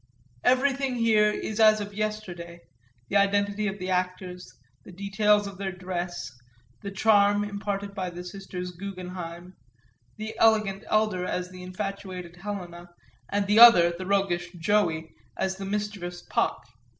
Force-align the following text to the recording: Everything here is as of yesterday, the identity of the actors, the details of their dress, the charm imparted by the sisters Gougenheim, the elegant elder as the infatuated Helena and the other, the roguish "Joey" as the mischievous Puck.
Everything 0.43 0.95
here 0.95 1.29
is 1.29 1.59
as 1.59 1.79
of 1.79 1.93
yesterday, 1.93 2.61
the 3.09 3.17
identity 3.17 3.67
of 3.67 3.77
the 3.77 3.91
actors, 3.91 4.51
the 4.83 4.91
details 4.91 5.45
of 5.45 5.59
their 5.59 5.71
dress, 5.71 6.31
the 6.81 6.89
charm 6.89 7.43
imparted 7.43 7.93
by 7.93 8.09
the 8.09 8.23
sisters 8.23 8.71
Gougenheim, 8.75 9.53
the 10.17 10.35
elegant 10.39 10.83
elder 10.89 11.23
as 11.23 11.51
the 11.51 11.61
infatuated 11.61 12.37
Helena 12.37 12.89
and 13.29 13.45
the 13.45 13.59
other, 13.59 13.91
the 13.95 14.07
roguish 14.07 14.51
"Joey" 14.53 15.13
as 15.37 15.57
the 15.57 15.65
mischievous 15.65 16.23
Puck. 16.23 16.63